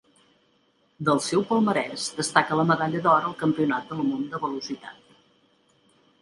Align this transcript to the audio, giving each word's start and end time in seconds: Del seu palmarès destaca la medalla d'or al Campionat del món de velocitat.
Del 1.09 1.19
seu 1.25 1.43
palmarès 1.49 2.05
destaca 2.21 2.57
la 2.61 2.65
medalla 2.71 3.03
d'or 3.09 3.29
al 3.29 3.37
Campionat 3.43 3.87
del 3.93 4.03
món 4.09 4.25
de 4.33 4.41
velocitat. 4.49 5.15